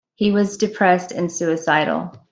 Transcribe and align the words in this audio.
He 0.15 0.31
was 0.31 0.57
depressed 0.57 1.11
and 1.11 1.31
suicidal. 1.31 2.11